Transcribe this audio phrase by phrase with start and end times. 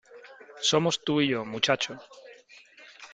[0.69, 2.01] Somos tú y yo, muchacho.